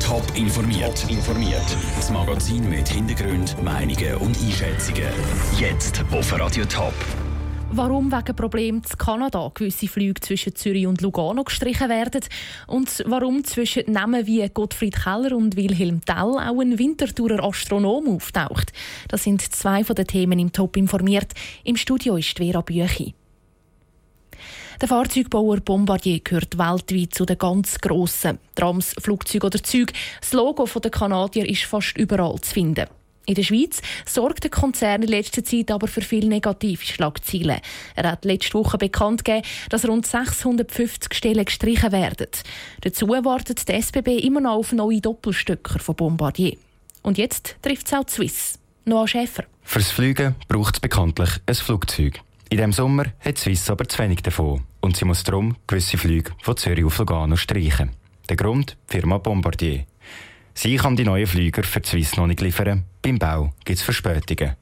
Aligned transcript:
Top 0.00 0.24
informiert. 0.36 1.04
informiert. 1.10 1.76
Das 1.96 2.10
Magazin 2.10 2.68
mit 2.68 2.88
Hintergrund, 2.88 3.56
Meinungen 3.62 4.14
und 4.16 4.36
Einschätzungen. 4.38 5.08
Jetzt 5.58 6.02
auf 6.10 6.38
Radio 6.38 6.64
Top. 6.64 6.94
Warum 7.70 8.10
wegen 8.10 8.36
Problemen 8.36 8.82
in 8.82 8.98
Kanada 8.98 9.50
gewisse 9.52 9.88
Flüge 9.88 10.20
zwischen 10.20 10.54
Zürich 10.54 10.86
und 10.86 11.00
Lugano 11.00 11.44
gestrichen 11.44 11.88
werden 11.88 12.22
und 12.68 13.02
warum 13.06 13.44
zwischen 13.44 13.90
Namen 13.92 14.26
wie 14.26 14.48
Gottfried 14.48 14.96
Keller 14.96 15.36
und 15.36 15.56
Wilhelm 15.56 16.00
Tell 16.04 16.16
auch 16.16 16.60
ein 16.60 16.78
Winterthurer 16.78 17.42
Astronom 17.44 18.16
auftaucht. 18.16 18.72
Das 19.08 19.24
sind 19.24 19.42
zwei 19.42 19.84
von 19.84 19.96
den 19.96 20.06
Themen 20.06 20.38
im 20.38 20.52
Top 20.52 20.76
informiert. 20.76 21.32
Im 21.64 21.76
Studio 21.76 22.16
ist 22.16 22.38
Vera 22.38 22.60
Büchi. 22.60 23.14
Der 24.80 24.88
Fahrzeugbauer 24.88 25.60
Bombardier 25.60 26.20
gehört 26.20 26.58
weltweit 26.58 27.14
zu 27.14 27.24
den 27.24 27.38
ganz 27.38 27.78
grossen. 27.78 28.38
Trams, 28.56 28.94
Flugzeuge 28.98 29.46
oder 29.46 29.62
Züge. 29.62 29.92
Das 30.20 30.32
Logo 30.32 30.66
der 30.66 30.90
Kanadier 30.90 31.48
ist 31.48 31.64
fast 31.64 31.96
überall 31.96 32.40
zu 32.40 32.52
finden. 32.52 32.86
In 33.26 33.36
der 33.36 33.42
Schweiz 33.44 33.80
sorgt 34.04 34.42
der 34.42 34.50
Konzern 34.50 35.02
in 35.02 35.08
letzter 35.08 35.44
Zeit 35.44 35.70
aber 35.70 35.86
für 35.86 36.02
viele 36.02 36.28
negative 36.28 36.84
Schlagzeilen. 36.84 37.60
Er 37.94 38.10
hat 38.10 38.24
letzte 38.24 38.54
Woche 38.54 38.76
bekannt 38.76 39.24
gegeben, 39.24 39.46
dass 39.70 39.88
rund 39.88 40.06
650 40.06 41.14
Stellen 41.14 41.44
gestrichen 41.44 41.92
werden. 41.92 42.26
Dazu 42.82 43.08
wartet 43.08 43.66
die 43.66 43.72
SBB 43.72 44.18
immer 44.18 44.40
noch 44.40 44.56
auf 44.56 44.72
neue 44.72 45.00
Doppelstöcker 45.00 45.78
von 45.78 45.94
Bombardier. 45.94 46.56
Und 47.02 47.16
jetzt 47.16 47.56
trifft 47.62 47.86
es 47.86 47.94
auch 47.94 48.04
die 48.04 48.12
Swiss. 48.12 48.58
Noah 48.84 49.08
Schäfer. 49.08 49.44
Fürs 49.62 49.90
Fliegen 49.90 50.34
braucht 50.48 50.74
es 50.74 50.80
bekanntlich 50.80 51.30
ein 51.46 51.54
Flugzeug. 51.54 52.20
In 52.54 52.58
diesem 52.58 52.72
Sommer 52.72 53.06
hat 53.18 53.36
Swiss 53.36 53.68
aber 53.68 53.88
zu 53.88 53.98
wenig 53.98 54.22
davon 54.22 54.62
und 54.80 54.96
sie 54.96 55.04
muss 55.04 55.24
darum 55.24 55.56
gewisse 55.66 55.98
Flüge 55.98 56.30
von 56.40 56.56
Zürich 56.56 56.84
auf 56.84 56.98
Lugano 56.98 57.34
streichen. 57.34 57.90
Der 58.28 58.36
Grund? 58.36 58.76
Die 58.88 58.92
Firma 58.92 59.18
Bombardier. 59.18 59.86
Sie 60.54 60.76
kann 60.76 60.94
die 60.94 61.02
neuen 61.02 61.26
Flüger 61.26 61.64
für 61.64 61.80
die 61.80 61.88
Swiss 61.88 62.16
noch 62.16 62.28
nicht 62.28 62.40
liefern. 62.40 62.84
Beim 63.02 63.18
Bau 63.18 63.52
gibt 63.64 63.80
es 63.80 63.82
Verspätungen. 63.82 64.54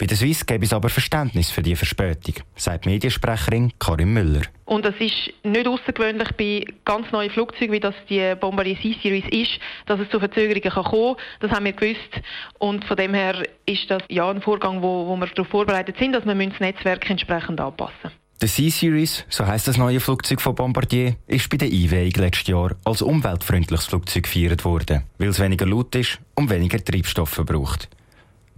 Bei 0.00 0.06
der 0.06 0.16
Swiss 0.16 0.46
gäbe 0.46 0.64
es 0.64 0.72
aber 0.72 0.88
Verständnis 0.88 1.50
für 1.50 1.60
diese 1.60 1.76
Verspätung, 1.76 2.36
sagt 2.56 2.86
Mediensprecherin 2.86 3.70
Karin 3.78 4.14
Müller. 4.14 4.40
Und 4.64 4.86
das 4.86 4.94
ist 4.98 5.30
nicht 5.44 5.66
außergewöhnlich 5.66 6.30
bei 6.38 6.64
ganz 6.86 7.12
neuen 7.12 7.30
Flugzeugen, 7.30 7.74
wie 7.74 7.80
das 7.80 7.94
die 8.08 8.34
Bombardier 8.40 8.80
C-Series 8.80 9.26
ist, 9.30 9.60
dass 9.84 10.00
es 10.00 10.08
zu 10.08 10.18
Verzögerungen 10.18 10.70
kann 10.70 10.84
kommen 10.84 11.16
Das 11.40 11.50
haben 11.50 11.66
wir 11.66 11.74
gewusst. 11.74 12.18
Und 12.58 12.86
von 12.86 12.96
dem 12.96 13.12
her 13.12 13.46
ist 13.66 13.90
das 13.90 14.02
ja 14.08 14.30
ein 14.30 14.40
Vorgang, 14.40 14.80
wo, 14.80 15.06
wo 15.06 15.16
wir 15.16 15.26
darauf 15.26 15.48
vorbereitet 15.48 15.96
sind, 15.98 16.12
dass 16.12 16.24
wir 16.24 16.34
das 16.34 16.60
Netzwerk 16.60 17.10
entsprechend 17.10 17.60
anpassen 17.60 18.10
der 18.40 18.48
C-Series, 18.48 19.26
so 19.28 19.46
heißt 19.46 19.68
das 19.68 19.76
neue 19.76 20.00
Flugzeug 20.00 20.40
von 20.40 20.54
Bombardier, 20.54 21.16
ist 21.26 21.50
bei 21.50 21.58
der 21.58 21.68
Einweihung 21.68 22.12
letztes 22.16 22.46
Jahr 22.46 22.74
als 22.86 23.02
umweltfreundliches 23.02 23.84
Flugzeug 23.84 24.22
gefeiert 24.22 24.64
worden, 24.64 25.02
weil 25.18 25.28
es 25.28 25.40
weniger 25.40 25.66
laut 25.66 25.94
ist 25.94 26.18
und 26.36 26.48
weniger 26.48 26.82
Treibstoff 26.82 27.28
verbraucht. 27.28 27.90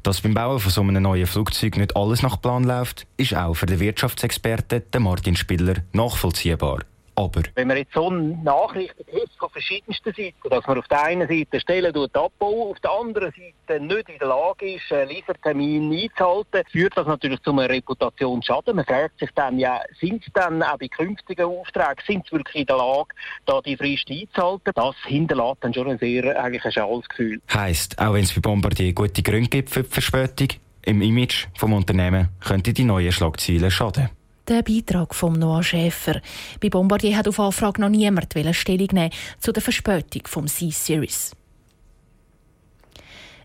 Dass 0.03 0.21
beim 0.21 0.35
Bauen 0.35 0.59
von 0.59 0.73
so 0.73 0.81
einem 0.81 1.03
neuen 1.03 1.27
Flugzeug 1.27 1.77
nicht 1.77 1.97
alles 1.97 2.23
nach 2.23 2.41
Plan 2.41 2.65
läuft, 2.65 3.07
ist 3.17 3.37
auch 3.37 3.55
für 3.55 3.67
den 3.67 3.79
Wirtschaftsexperten 3.79 5.03
Martin 5.03 5.37
Spiller 5.37 5.75
nachvollziehbar. 5.93 6.81
Aber 7.15 7.43
wenn 7.55 7.69
man 7.69 7.77
jetzt 7.77 7.93
so 7.93 8.11
Nachrichten 8.11 9.05
hört 9.07 9.31
von 9.39 9.51
verschiedensten 9.51 10.13
Seiten, 10.13 10.49
dass 10.49 10.67
man 10.67 10.79
auf 10.79 10.89
der 10.89 11.05
einen 11.05 11.29
Seite 11.29 11.61
Stellen 11.61 11.95
abbauen, 11.95 12.71
auf 12.71 12.81
der 12.81 12.91
anderen 12.91 13.33
Seite 13.33 13.81
nicht 13.81 14.09
in 14.09 14.19
der 14.19 14.29
Lage 14.29 14.75
ist, 14.75 14.91
einen 14.93 15.11
Liefertermin 15.11 15.93
einzuhalten, 15.93 16.63
führt 16.71 16.97
das 16.97 17.07
natürlich 17.07 17.41
zu 17.43 17.51
einem 17.51 17.71
Reputationsschaden. 17.71 18.77
Man 18.77 18.85
fragt 18.85 19.19
sich 19.19 19.31
dann 19.35 19.59
ja, 19.59 19.81
sind 20.01 20.25
sie 20.25 20.31
dann 20.33 20.63
auch 20.63 20.79
bei 20.79 20.89
künftigen 20.89 21.45
Aufträgen, 21.45 22.03
sind 22.07 22.25
sie 22.27 22.33
wirklich 22.33 22.63
in 22.63 22.67
der 22.67 22.77
Lage, 22.77 23.09
da 23.47 23.61
die 23.61 23.77
Frist 23.77 24.11
einzuhalten? 24.11 24.73
Das 24.75 24.97
hinterlässt 25.05 25.59
dann 25.61 25.75
schon 25.75 25.89
ein 25.89 25.99
sehr 25.99 26.43
eigentlich 26.43 26.65
ein 26.65 26.73
schales 26.73 27.09
Gefühl. 27.09 27.41
Heisst, 27.53 27.99
auch 27.99 28.15
wenn 28.15 28.25
es 28.25 28.33
bei 28.33 28.41
Bombardier 28.41 28.93
gute 28.93 29.23
Gründe 29.23 29.49
gibt 29.49 29.71
für 29.71 29.83
die 29.83 29.91
Verspätung, 29.91 30.49
im 30.85 31.01
Image 31.01 31.47
vom 31.55 31.73
Unternehmen 31.75 32.29
könnte 32.41 32.73
die 32.73 32.85
neuen 32.85 33.13
Schlagzeilen 33.13 33.71
schaden. 33.71 34.11
Der 34.53 34.63
Beitrag 34.63 35.15
von 35.15 35.33
Noah 35.33 35.63
Schäfer. 35.63 36.21
Bei 36.61 36.69
Bombardier 36.69 37.17
hat 37.17 37.27
auf 37.27 37.41
Anfrage 37.41 37.81
noch 37.81 37.89
niemand 37.89 38.35
Stellung 38.53 38.89
nehmen 38.93 39.11
zu 39.41 39.51
der 39.51 39.63
Verspätung 39.63 40.27
vom 40.27 40.47
C-Series. 40.47 41.35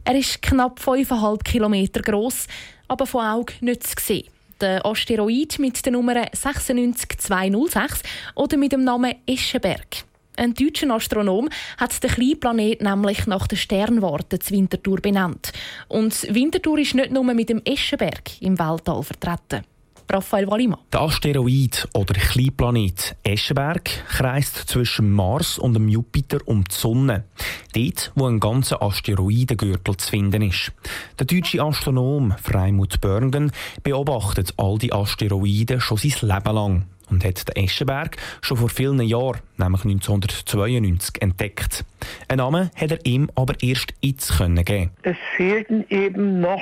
Er 0.03 0.15
ist 0.15 0.41
knapp 0.41 0.81
5,5 0.81 1.43
Kilometer 1.43 2.01
groß, 2.01 2.47
aber 2.89 3.05
von 3.05 3.23
Auge 3.23 3.53
nicht 3.61 3.87
zu 3.87 3.95
sehen. 3.97 4.27
Der 4.59 4.85
Asteroid 4.85 5.57
mit 5.59 5.85
der 5.85 5.93
Nummer 5.93 6.27
96206 6.33 8.03
oder 8.35 8.57
mit 8.57 8.73
dem 8.73 8.83
Namen 8.83 9.15
Eschenberg. 9.25 10.03
Ein 10.35 10.55
deutscher 10.55 10.93
Astronom 10.93 11.47
hat 11.77 12.03
den 12.03 12.11
kleinen 12.11 12.39
Planet 12.41 12.81
nämlich 12.81 13.25
nach 13.27 13.47
der 13.47 13.55
Sternwarte 13.55 14.39
zu 14.39 14.53
Winterthur 14.53 14.99
benannt. 14.99 15.53
Und 15.87 16.23
Winterthur 16.35 16.79
ist 16.79 16.95
nicht 16.95 17.11
nur 17.11 17.23
mit 17.23 17.47
dem 17.47 17.61
Eschenberg 17.63 18.41
im 18.41 18.59
Weltall 18.59 19.03
vertreten. 19.03 19.63
Raphael 20.09 20.47
Wallimann. 20.49 20.79
Der 20.93 21.01
Asteroid 21.01 21.87
oder 21.93 22.13
Kleinplanet 22.13 23.17
Eschenberg 23.23 23.83
kreist 24.07 24.55
zwischen 24.69 25.11
Mars 25.11 25.59
und 25.59 25.73
dem 25.73 25.89
Jupiter 25.89 26.39
um 26.45 26.63
die 26.63 26.73
Sonne. 26.73 27.25
Dort, 27.75 28.13
wo 28.15 28.27
ein 28.27 28.39
ganzer 28.39 28.81
Asteroidengürtel 28.81 29.97
zu 29.97 30.09
finden 30.09 30.43
ist. 30.43 30.71
Der 31.19 31.27
deutsche 31.27 31.61
Astronom 31.61 32.33
Freimut 32.41 33.01
Börngen 33.01 33.51
beobachtet 33.83 34.53
all 34.57 34.77
die 34.77 34.93
Asteroiden 34.93 35.81
schon 35.81 35.97
sein 35.97 36.29
Leben 36.29 36.55
lang 36.55 36.85
und 37.09 37.25
hat 37.25 37.47
den 37.47 37.63
Eschenberg 37.63 38.17
schon 38.41 38.57
vor 38.57 38.69
vielen 38.69 39.01
Jahren, 39.01 39.39
nämlich 39.57 39.83
1992, 39.83 41.21
entdeckt. 41.21 41.85
Einen 42.27 42.39
Namen 42.39 42.71
hat 42.75 42.91
er 42.91 43.05
ihm 43.05 43.29
aber 43.35 43.55
erst 43.61 43.93
jetzt 44.01 44.37
geben. 44.37 44.91
Es 45.03 45.17
fehlten 45.35 45.85
eben 45.89 46.39
noch 46.39 46.61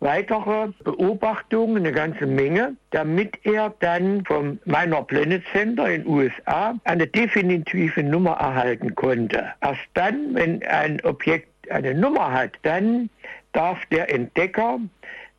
weitere 0.00 0.68
Beobachtungen, 0.82 1.78
eine 1.78 1.92
ganze 1.92 2.26
Menge, 2.26 2.74
damit 2.90 3.38
er 3.44 3.74
dann 3.80 4.24
vom 4.24 4.58
Minor 4.64 5.06
Planet 5.06 5.42
Center 5.52 5.88
in 5.88 6.02
den 6.02 6.10
USA 6.10 6.74
eine 6.84 7.06
definitive 7.06 8.02
Nummer 8.02 8.32
erhalten 8.32 8.94
konnte. 8.94 9.46
Erst 9.60 9.80
dann, 9.94 10.34
wenn 10.34 10.62
ein 10.64 11.00
Objekt 11.04 11.48
eine 11.70 11.94
Nummer 11.94 12.32
hat, 12.32 12.52
dann 12.62 13.10
darf 13.52 13.78
der 13.86 14.12
Entdecker 14.12 14.80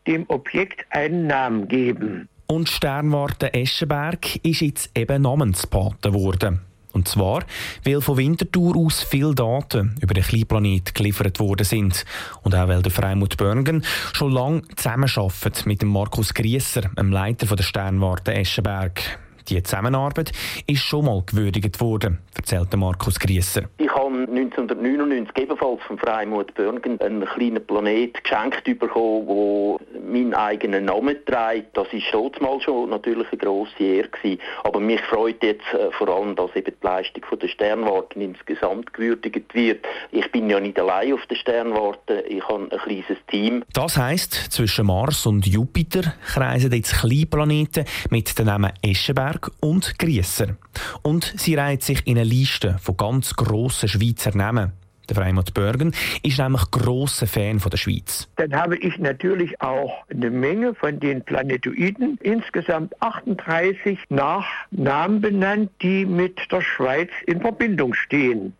dem 0.07 0.25
Objekt 0.29 0.85
einen 0.89 1.27
Namen 1.27 1.67
geben. 1.67 2.27
Und 2.47 2.69
Sternwarte 2.69 3.53
Eschenberg 3.53 4.37
ist 4.43 4.61
jetzt 4.61 4.97
eben 4.97 5.21
Namenspate 5.21 6.11
geworden. 6.11 6.70
Und 6.93 7.07
zwar, 7.07 7.43
weil 7.85 8.01
von 8.01 8.17
Winterthur 8.17 8.75
aus 8.75 9.01
viele 9.01 9.33
Daten 9.33 9.95
über 10.01 10.13
den 10.13 10.23
Kleinplanet 10.23 10.93
geliefert 10.93 11.39
worden 11.39 11.65
sind. 11.65 12.05
Und 12.43 12.55
auch 12.55 12.67
weil 12.67 12.81
der 12.81 12.91
Freimut 12.91 13.37
Börgen 13.37 13.83
schon 14.13 14.31
lange 14.31 14.63
zusammenarbeitet 14.75 15.65
mit 15.65 15.81
dem 15.81 15.89
Markus 15.89 16.33
Griesser, 16.33 16.81
dem 16.97 17.11
Leiter 17.11 17.55
der 17.55 17.63
Sternwarte 17.63 18.33
Eschenberg. 18.33 19.20
Die 19.49 19.61
Zusammenarbeit 19.63 20.31
ist 20.67 20.81
schon 20.81 21.05
mal 21.05 21.23
gewürdigt 21.25 21.79
worden, 21.81 22.19
erzählt 22.35 22.75
Markus 22.75 23.19
Griesser. 23.19 23.63
Ich 23.77 23.89
habe 23.89 24.27
1999 24.29 25.37
ebenfalls 25.37 25.81
vom 25.87 25.97
Freimut 25.97 26.53
Börgen 26.53 26.99
einen 27.01 27.25
kleinen 27.25 27.65
Planet 27.65 28.23
geschenkt 28.23 28.63
bekommen, 28.63 29.27
der 29.27 30.01
meinen 30.01 30.33
eigenen 30.33 30.85
Namen 30.85 31.17
trägt. 31.25 31.75
Das 31.77 31.87
ist 31.91 32.03
schon 32.05 32.31
mal 32.39 32.59
schon 32.61 32.89
natürlich 32.89 33.27
eine 33.31 33.37
grosse 33.37 33.71
Ehre 33.79 34.09
gewesen. 34.09 34.41
Aber 34.63 34.79
mich 34.79 35.01
freut 35.01 35.43
jetzt 35.43 35.65
äh, 35.73 35.91
vor 35.91 36.09
allem, 36.09 36.35
dass 36.35 36.55
eben 36.55 36.73
die 36.81 36.85
Leistung 36.85 37.23
der 37.39 37.47
Sternwarte 37.47 38.19
insgesamt 38.19 38.93
gewürdigt 38.93 39.53
wird. 39.53 39.85
Ich 40.11 40.31
bin 40.31 40.49
ja 40.49 40.59
nicht 40.59 40.79
allein 40.79 41.13
auf 41.13 41.25
der 41.27 41.35
Sternwarte, 41.35 42.21
ich 42.27 42.47
habe 42.47 42.69
ein 42.71 42.79
kleines 42.79 43.17
Team. 43.27 43.63
Das 43.73 43.97
heisst, 43.97 44.33
zwischen 44.51 44.85
Mars 44.85 45.25
und 45.25 45.45
Jupiter 45.47 46.13
kreisen 46.25 46.71
jetzt 46.71 46.99
Kleinplaneten 46.99 47.85
mit 48.09 48.37
dem 48.37 48.45
Namen 48.45 48.71
Eschenberg 48.81 49.30
Berg 49.31 49.51
und 49.61 49.97
Griesser. 49.97 50.57
Und 51.03 51.33
sie 51.37 51.55
reiht 51.55 51.83
sich 51.83 52.05
in 52.05 52.17
eine 52.17 52.25
Liste 52.25 52.77
von 52.81 52.97
ganz 52.97 53.33
grossen 53.33 53.87
Schweizer 53.87 54.35
Namen. 54.35 54.73
Der 55.07 55.15
Freimut 55.15 55.53
Börgen 55.53 55.93
ist 56.21 56.37
nämlich 56.37 56.69
grosser 56.69 57.27
Fan 57.27 57.61
von 57.61 57.69
der 57.69 57.77
Schweiz. 57.77 58.27
Dann 58.35 58.53
habe 58.53 58.77
ich 58.77 58.97
natürlich 58.97 59.61
auch 59.61 60.03
eine 60.09 60.29
Menge 60.29 60.75
von 60.75 60.99
den 60.99 61.23
Planetoiden, 61.23 62.17
insgesamt 62.21 62.93
38 63.01 63.99
nach 64.09 64.45
Namen 64.71 65.21
benannt, 65.21 65.71
die 65.81 66.05
mit 66.05 66.39
der 66.51 66.61
Schweiz 66.61 67.09
in 67.25 67.39
Verbindung 67.39 67.93
stehen. 67.93 68.53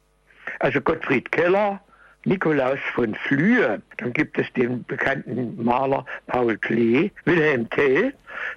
Also 0.60 0.80
Gottfried 0.80 1.34
Keller, 1.34 1.82
Nikolaus 2.24 2.80
von 2.94 3.14
Flühe, 3.16 3.82
dann 3.98 4.14
gibt 4.14 4.38
es 4.38 4.52
den 4.54 4.86
bekannten 4.86 5.62
Maler 5.62 6.06
Paul 6.28 6.58
Klee, 6.58 7.12
Wilhelm 7.26 7.70
Tell, 7.72 8.14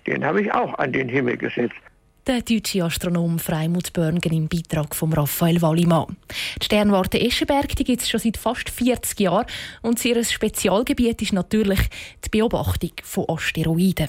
den 0.07 0.25
habe 0.25 0.43
ich 0.43 0.53
auch 0.53 0.79
an 0.79 0.93
den 0.93 1.09
Himmel 1.09 1.37
gesetzt 1.37 1.75
der 2.27 2.41
deutsche 2.41 2.83
Astronom 2.83 3.39
Freimut 3.39 3.93
Börngen 3.93 4.33
im 4.33 4.49
Beitrag 4.49 4.95
von 4.95 5.13
Raphael 5.13 5.61
Wallimann. 5.61 6.17
Die 6.61 6.65
Sternwarte 6.65 7.21
Eschenberg 7.21 7.69
gibt 7.69 8.01
es 8.01 8.09
schon 8.09 8.21
seit 8.21 8.37
fast 8.37 8.71
40 8.71 9.21
Jahren 9.21 9.47
und 9.83 10.03
ihr 10.05 10.25
Spezialgebiet 10.25 11.21
ist 11.21 11.35
natürlich 11.35 11.81
die 12.25 12.31
Beobachtung 12.31 12.93
von 13.03 13.29
Asteroiden. 13.29 14.09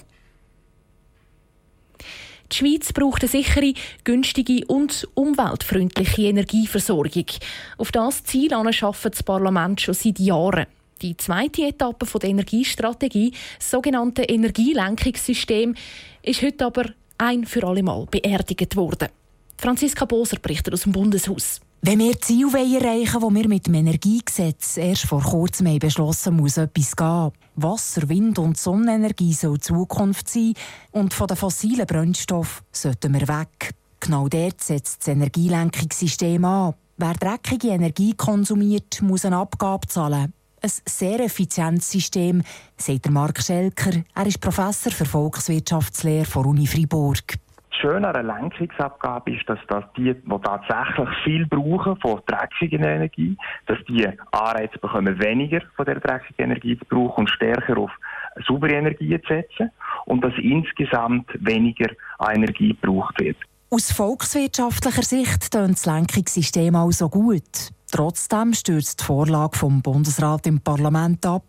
Die 2.51 2.55
Schweiz 2.55 2.93
braucht 2.93 3.23
eine 3.23 3.29
sichere, 3.29 3.73
günstige 4.03 4.65
und 4.67 5.07
umweltfreundliche 5.15 6.23
Energieversorgung. 6.23 7.25
Auf 7.77 7.91
das 7.91 8.23
Ziel 8.23 8.53
arbeitet 8.53 9.13
das 9.13 9.23
Parlament 9.23 9.81
schon 9.81 9.93
seit 9.93 10.19
Jahren. 10.19 10.67
Die 11.01 11.17
zweite 11.17 11.63
Etappe 11.63 12.05
der 12.19 12.29
Energiestrategie, 12.29 13.33
das 13.57 13.71
sogenannte 13.71 14.23
Energielenkungssystem, 14.23 15.75
ist 16.21 16.41
heute 16.41 16.65
aber 16.65 16.85
ein 17.17 17.45
für 17.45 17.65
alle 17.65 17.83
Mal 17.83 18.05
beerdigt 18.09 18.75
worden. 18.75 19.09
Franziska 19.57 20.05
Boser 20.05 20.37
berichtet 20.39 20.73
aus 20.73 20.83
dem 20.83 20.91
Bundeshaus. 20.91 21.61
Wenn 21.81 21.99
wir 21.99 22.19
Ziele 22.19 22.49
erreichen 22.49 23.21
wollen, 23.21 23.35
die 23.35 23.41
wir 23.41 23.47
mit 23.49 23.67
dem 23.67 23.75
Energiegesetz 23.75 24.77
erst 24.77 25.05
vor 25.05 25.21
kurzem 25.21 25.67
haben 25.67 25.79
beschlossen 25.79 26.35
muss 26.35 26.57
etwas 26.57 26.95
gehen. 26.95 27.31
Wasser, 27.55 28.09
Wind 28.09 28.39
und 28.39 28.57
Sonnenenergie 28.57 29.33
soll 29.33 29.59
Zukunft 29.59 30.27
sein 30.27 30.55
und 30.91 31.13
von 31.13 31.27
den 31.27 31.37
fossilen 31.37 31.85
Brennstoffen 31.85 32.65
sollten 32.71 33.13
wir 33.13 33.27
weg. 33.27 33.75
Genau 33.99 34.27
dort 34.27 34.61
setzt 34.61 35.01
das 35.01 35.09
Energielenkungssystem 35.09 36.43
an. 36.43 36.73
Wer 36.97 37.13
dreckige 37.13 37.69
Energie 37.69 38.13
konsumiert, 38.13 39.01
muss 39.01 39.25
eine 39.25 39.37
Abgabe 39.37 39.87
zahlen. 39.87 40.33
Ein 40.65 40.71
sehr 40.85 41.19
effizientes 41.19 41.91
System, 41.91 42.41
sagt 42.75 43.07
Mark 43.11 43.39
Schelker. 43.39 44.01
Er 44.15 44.25
ist 44.25 44.41
Professor 44.41 44.91
für 44.91 45.05
Volkswirtschaftslehre 45.05 46.25
von 46.25 46.47
Uni 46.47 46.65
Freiburg. 46.65 47.35
Schön 47.69 48.03
an 48.03 48.15
einer 48.15 48.23
Lenkungsabgabe 48.23 49.35
ist, 49.35 49.47
dass, 49.47 49.59
dass 49.67 49.83
die, 49.95 50.15
die 50.15 50.41
tatsächlich 50.41 51.09
viel 51.23 51.45
brauchen 51.45 51.97
von 51.97 52.19
dreckiger 52.25 52.83
Energie, 52.83 53.37
dass 53.67 53.77
die 53.87 54.07
Anreize 54.31 54.79
bekommen, 54.79 55.19
weniger 55.19 55.61
von 55.75 55.85
der 55.85 55.99
dreckigen 55.99 56.45
Energie 56.45 56.79
zu 56.79 56.85
brauchen 56.85 57.25
und 57.25 57.29
stärker 57.29 57.77
auf 57.77 57.91
saubere 58.47 58.73
Energie 58.73 59.21
zu 59.21 59.27
setzen 59.27 59.69
und 60.07 60.23
dass 60.23 60.33
insgesamt 60.41 61.29
weniger 61.41 61.91
an 62.17 62.37
Energie 62.37 62.69
gebraucht 62.69 63.21
wird. 63.21 63.37
Aus 63.69 63.91
volkswirtschaftlicher 63.91 65.03
Sicht 65.03 65.51
tönt 65.51 65.73
das 65.73 65.85
Lenkungssystem 65.85 66.75
also 66.75 67.07
gut. 67.07 67.74
Trotzdem 67.91 68.53
stürzt 68.53 69.01
die 69.01 69.03
Vorlage 69.03 69.57
vom 69.57 69.81
Bundesrat 69.81 70.47
im 70.47 70.59
Parlament 70.59 71.25
ab. 71.25 71.45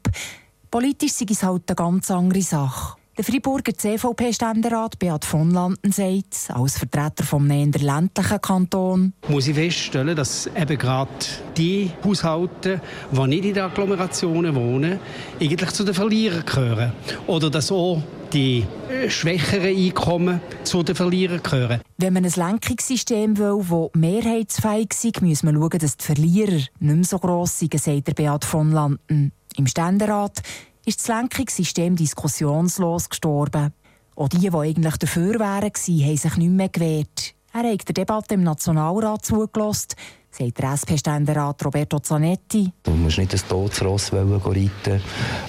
Politisch 0.70 1.20
ist 1.20 1.30
es 1.30 1.42
halt 1.42 1.62
eine 1.68 1.76
ganz 1.76 2.10
andere 2.10 2.42
Sache. 2.42 2.96
Der 3.16 3.24
Freiburger 3.24 3.72
CVP-Ständerat 3.72 4.98
Beat 4.98 5.24
von 5.24 5.50
Landen 5.50 5.90
sagt, 5.90 6.50
als 6.52 6.76
Vertreter 6.76 7.24
vom 7.24 7.46
näher 7.46 7.70
ländlichen 7.80 8.40
Kanton, 8.42 9.14
muss 9.28 9.48
ich 9.48 9.54
feststellen, 9.54 10.14
dass 10.14 10.48
eben 10.48 10.76
gerade 10.76 11.08
die 11.56 11.90
Haushalte, 12.04 12.78
die 13.10 13.26
nicht 13.26 13.46
in 13.46 13.54
den 13.54 13.64
Agglomerationen 13.64 14.54
wohnen, 14.54 14.98
eigentlich 15.40 15.70
zu 15.70 15.84
den 15.84 15.94
Verlierern 15.94 16.44
gehören. 16.44 16.92
Oder 17.26 17.48
dass 17.48 17.72
auch 17.72 18.02
die 18.32 18.66
schwächeren 19.08 19.76
Einkommen 19.76 20.40
zu 20.64 20.82
den 20.82 20.94
Verlierern 20.94 21.42
gehören. 21.42 21.80
Wenn 21.98 22.12
man 22.12 22.24
ein 22.24 22.32
Lenkungssystem 22.34 23.38
will, 23.38 23.64
das 23.68 24.00
mehrheitsfähig 24.00 24.90
ist, 25.04 25.22
muss 25.22 25.42
man 25.42 25.56
schauen, 25.56 25.78
dass 25.78 25.96
die 25.96 26.04
Verlierer 26.04 26.52
nicht 26.52 26.70
mehr 26.80 27.04
so 27.04 27.18
gross 27.18 27.58
sind, 27.58 27.78
sagt 27.78 28.14
Beat 28.14 28.44
von 28.44 28.72
Landen. 28.72 29.32
Im 29.56 29.66
Ständerat 29.66 30.42
ist 30.84 31.00
das 31.00 31.08
Lenkungssystem 31.08 31.96
diskussionslos 31.96 33.08
gestorben. 33.08 33.72
Auch 34.14 34.28
die, 34.28 34.38
die 34.38 34.56
eigentlich 34.56 34.96
dafür 34.96 35.38
wären, 35.38 35.70
haben 35.70 36.16
sich 36.16 36.36
nicht 36.36 36.50
mehr 36.50 36.68
gewehrt. 36.68 37.34
Er 37.52 37.72
hat 37.72 37.88
der 37.88 37.94
Debatte 37.94 38.34
im 38.34 38.42
Nationalrat 38.42 39.24
zugelassen, 39.24 39.88
sagt 40.36 40.58
der 40.58 40.72
SP-Ständerat 40.72 41.64
Roberto 41.64 41.98
Zanetti. 41.98 42.70
Du 42.82 42.90
musst 42.92 43.18
nicht 43.18 43.32
ein 43.32 43.40
Todesross 43.48 44.12
reiten, 44.12 45.00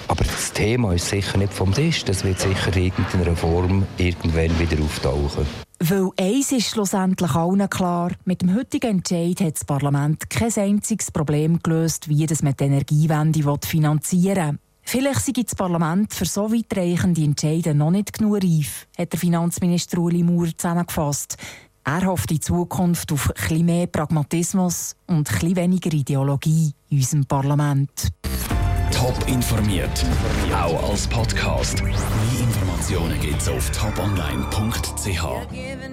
aber 0.08 0.24
das 0.24 0.52
Thema 0.52 0.94
ist 0.94 1.08
sicher 1.08 1.38
nicht 1.38 1.52
vom 1.52 1.72
Tisch. 1.72 2.04
Das 2.04 2.24
wird 2.24 2.40
sicher 2.40 2.74
in 2.76 2.84
irgendeiner 2.84 3.36
Form 3.36 3.86
irgendwann 3.98 4.58
wieder 4.58 4.82
auftauchen. 4.82 5.46
Weil 5.80 6.10
eins 6.18 6.52
ist 6.52 6.70
schlussendlich 6.70 7.34
allen 7.34 7.70
klar, 7.70 8.12
mit 8.24 8.42
dem 8.42 8.54
heutigen 8.54 8.98
Entscheid 8.98 9.40
hat 9.40 9.54
das 9.54 9.64
Parlament 9.64 10.28
kein 10.28 10.52
einziges 10.56 11.12
Problem 11.12 11.60
gelöst, 11.62 12.08
wie 12.08 12.26
das 12.26 12.42
mit 12.42 12.58
der 12.58 12.66
Energiewende 12.66 13.58
finanzieren 13.64 14.52
will. 14.52 14.58
Vielleicht 14.82 15.20
sei 15.20 15.32
das 15.34 15.54
Parlament 15.54 16.14
für 16.14 16.24
so 16.24 16.50
weitreichende 16.50 17.22
Entscheide 17.22 17.74
noch 17.74 17.90
nicht 17.90 18.14
genug 18.14 18.42
reif, 18.42 18.86
hat 18.96 19.12
der 19.12 19.20
Finanzminister 19.20 19.98
Uli 19.98 20.22
Maurer 20.22 20.56
zusammengefasst. 20.56 21.36
Er 21.90 22.04
hofft 22.04 22.30
in 22.30 22.42
Zukunft 22.42 23.10
auf 23.12 23.30
etwas 23.30 23.58
mehr 23.62 23.86
Pragmatismus 23.86 24.94
und 25.06 25.26
etwas 25.26 25.56
weniger 25.56 25.90
Ideologie 25.90 26.74
in 26.90 26.98
unserem 26.98 27.24
Parlament. 27.24 28.10
Top 28.90 29.16
informiert, 29.26 30.04
auch 30.54 30.90
als 30.90 31.06
Podcast. 31.06 31.82
Mehr 31.82 31.94
Informationen 32.40 33.18
gibt 33.20 33.40
es 33.40 33.48
auf 33.48 33.70
toponline.ch. 33.70 35.24